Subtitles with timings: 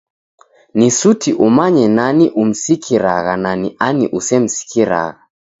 [0.77, 5.21] Ni suti umanye nani umsikiragha na ni ani usemsikiragha